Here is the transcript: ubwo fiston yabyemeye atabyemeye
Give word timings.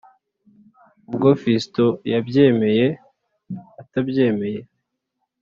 ubwo 1.09 1.29
fiston 1.41 1.91
yabyemeye 2.11 2.87
atabyemeye 3.81 4.59